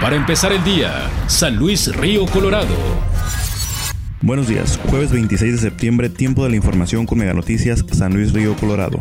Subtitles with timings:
[0.00, 2.76] Para empezar el día, San Luis Río Colorado.
[4.20, 8.32] Buenos días, jueves 26 de septiembre, tiempo de la información con Mega Noticias, San Luis
[8.32, 9.00] Río Colorado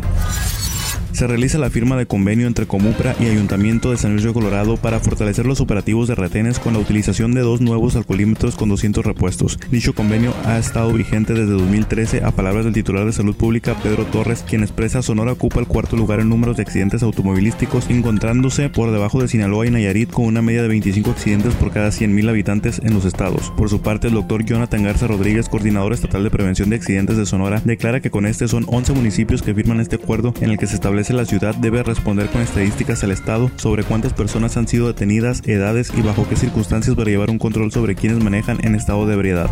[1.16, 4.76] se realiza la firma de convenio entre Comupra y Ayuntamiento de San Luis de Colorado
[4.76, 9.06] para fortalecer los operativos de retenes con la utilización de dos nuevos alcoholímetros con 200
[9.06, 9.58] repuestos.
[9.72, 14.06] Dicho convenio ha estado vigente desde 2013 a palabras del titular de Salud Pública Pedro
[14.06, 18.92] Torres, quien expresa Sonora ocupa el cuarto lugar en números de accidentes automovilísticos, encontrándose por
[18.92, 22.82] debajo de Sinaloa y Nayarit con una media de 25 accidentes por cada 100.000 habitantes
[22.84, 23.54] en los estados.
[23.56, 27.26] Por su parte, el doctor Jonathan Garza Rodríguez, coordinador estatal de prevención de accidentes de
[27.26, 30.68] Sonora, declara que con este son 11 municipios que firman este acuerdo en el que
[30.68, 34.88] se establece la ciudad debe responder con estadísticas al Estado sobre cuántas personas han sido
[34.88, 39.06] detenidas, edades y bajo qué circunstancias para llevar un control sobre quienes manejan en estado
[39.06, 39.50] de ebriedad.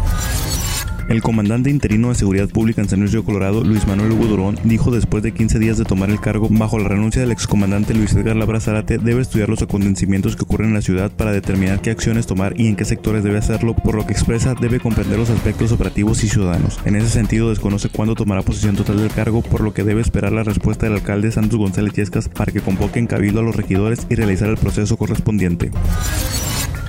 [1.14, 4.90] El comandante interino de Seguridad Pública en San Luis Río Colorado, Luis Manuel Hugo dijo
[4.90, 8.36] después de 15 días de tomar el cargo bajo la renuncia del excomandante Luis Edgar
[8.36, 12.26] Labra Zarate, debe estudiar los acontecimientos que ocurren en la ciudad para determinar qué acciones
[12.26, 15.72] tomar y en qué sectores debe hacerlo, por lo que expresa debe comprender los aspectos
[15.72, 16.80] operativos y ciudadanos.
[16.84, 20.32] En ese sentido, desconoce cuándo tomará posición total del cargo, por lo que debe esperar
[20.32, 24.08] la respuesta del alcalde Santos González Yescas para que convoque en cabildo a los regidores
[24.10, 25.70] y realizar el proceso correspondiente.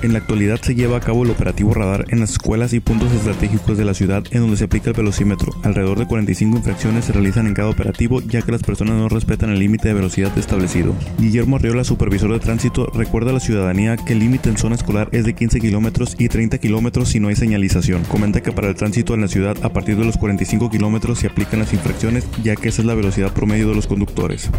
[0.05, 3.11] En la actualidad se lleva a cabo el operativo radar en las escuelas y puntos
[3.11, 5.51] estratégicos de la ciudad en donde se aplica el velocímetro.
[5.63, 9.49] Alrededor de 45 infracciones se realizan en cada operativo ya que las personas no respetan
[9.49, 10.93] el límite de velocidad establecido.
[11.17, 15.09] Guillermo Arriola, supervisor de tránsito, recuerda a la ciudadanía que el límite en zona escolar
[15.11, 18.03] es de 15 kilómetros y 30 kilómetros si no hay señalización.
[18.03, 21.25] Comenta que para el tránsito en la ciudad a partir de los 45 kilómetros se
[21.25, 24.51] aplican las infracciones ya que esa es la velocidad promedio de los conductores.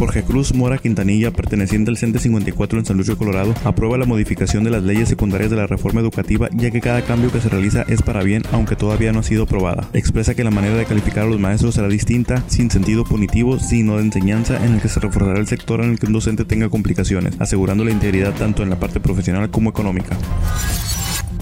[0.00, 4.64] Jorge Cruz Mora Quintanilla, perteneciente al CENTE 54 en San Luis Colorado, aprueba la modificación
[4.64, 7.82] de las leyes secundarias de la reforma educativa, ya que cada cambio que se realiza
[7.82, 9.90] es para bien, aunque todavía no ha sido aprobada.
[9.92, 13.98] Expresa que la manera de calificar a los maestros será distinta, sin sentido punitivo, sino
[13.98, 16.70] de enseñanza, en el que se reforzará el sector en el que un docente tenga
[16.70, 20.16] complicaciones, asegurando la integridad tanto en la parte profesional como económica.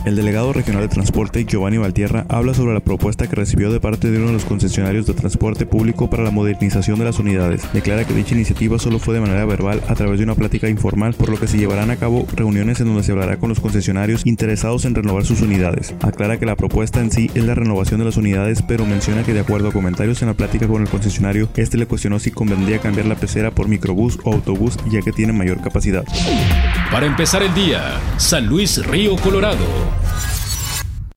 [0.09, 4.11] El delegado regional de transporte, Giovanni Valtierra, habla sobre la propuesta que recibió de parte
[4.11, 7.70] de uno de los concesionarios de transporte público para la modernización de las unidades.
[7.74, 11.13] Declara que dicha iniciativa solo fue de manera verbal a través de una plática informal,
[11.13, 14.24] por lo que se llevarán a cabo reuniones en donde se hablará con los concesionarios
[14.24, 15.95] interesados en renovar sus unidades.
[16.01, 19.35] Aclara que la propuesta en sí es la renovación de las unidades, pero menciona que
[19.35, 22.79] de acuerdo a comentarios en la plática con el concesionario, este le cuestionó si convendría
[22.79, 26.07] cambiar la pecera por microbús o autobús ya que tiene mayor capacidad.
[26.91, 29.67] Para empezar el día, San Luis Río Colorado.